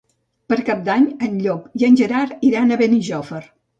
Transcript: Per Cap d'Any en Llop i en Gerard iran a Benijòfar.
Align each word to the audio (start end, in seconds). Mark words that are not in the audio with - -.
Per 0.53 0.57
Cap 0.69 0.79
d'Any 0.87 1.03
en 1.27 1.37
Llop 1.43 1.67
i 1.81 1.85
en 1.91 1.99
Gerard 2.01 2.49
iran 2.53 2.73
a 2.73 2.79
Benijòfar. 2.83 3.43